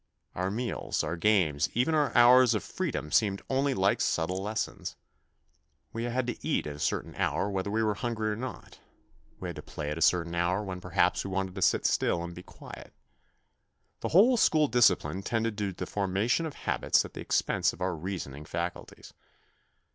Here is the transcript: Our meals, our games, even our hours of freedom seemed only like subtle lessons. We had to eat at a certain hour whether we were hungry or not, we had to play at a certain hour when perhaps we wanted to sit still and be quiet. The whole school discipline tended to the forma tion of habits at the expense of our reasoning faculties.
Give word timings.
Our 0.33 0.49
meals, 0.49 1.03
our 1.03 1.15
games, 1.15 1.69
even 1.75 1.93
our 1.93 2.11
hours 2.17 2.55
of 2.55 2.63
freedom 2.63 3.11
seemed 3.11 3.43
only 3.51 3.75
like 3.75 4.01
subtle 4.01 4.41
lessons. 4.41 4.95
We 5.93 6.05
had 6.05 6.25
to 6.25 6.43
eat 6.43 6.65
at 6.65 6.77
a 6.77 6.79
certain 6.79 7.13
hour 7.17 7.51
whether 7.51 7.69
we 7.69 7.83
were 7.83 7.93
hungry 7.93 8.31
or 8.31 8.35
not, 8.35 8.79
we 9.39 9.49
had 9.49 9.57
to 9.57 9.61
play 9.61 9.91
at 9.91 9.99
a 9.99 10.01
certain 10.01 10.33
hour 10.33 10.63
when 10.63 10.81
perhaps 10.81 11.23
we 11.23 11.29
wanted 11.29 11.53
to 11.53 11.61
sit 11.61 11.85
still 11.85 12.23
and 12.23 12.33
be 12.33 12.41
quiet. 12.41 12.95
The 13.99 14.09
whole 14.09 14.37
school 14.37 14.67
discipline 14.67 15.21
tended 15.21 15.55
to 15.59 15.71
the 15.71 15.85
forma 15.85 16.27
tion 16.27 16.47
of 16.47 16.55
habits 16.55 17.05
at 17.05 17.13
the 17.13 17.21
expense 17.21 17.71
of 17.71 17.79
our 17.79 17.95
reasoning 17.95 18.45
faculties. 18.45 19.13